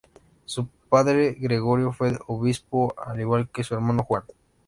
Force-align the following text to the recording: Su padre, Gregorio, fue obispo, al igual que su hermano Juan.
Su 0.45 0.67
padre, 0.89 1.37
Gregorio, 1.39 1.93
fue 1.93 2.17
obispo, 2.25 2.95
al 2.97 3.19
igual 3.19 3.49
que 3.51 3.63
su 3.63 3.75
hermano 3.75 4.01
Juan. 4.01 4.23